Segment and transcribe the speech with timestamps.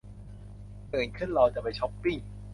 [0.93, 2.17] ตื่นขึ้นเราจะไปช็อปปิ้ง